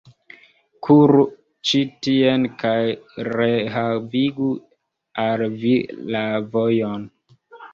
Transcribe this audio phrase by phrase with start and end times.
[0.85, 1.25] Kuru
[1.71, 4.49] ĉi tien, kaj rehavigu
[5.27, 5.75] al vi
[6.17, 6.25] la
[6.57, 7.07] vojon!